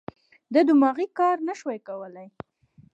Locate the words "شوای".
1.59-1.79